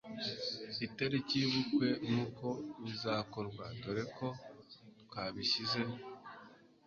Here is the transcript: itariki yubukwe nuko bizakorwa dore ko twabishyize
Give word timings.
itariki 0.85 1.33
yubukwe 1.41 1.87
nuko 2.11 2.47
bizakorwa 2.83 3.63
dore 3.81 4.03
ko 4.17 4.27
twabishyize 5.03 5.81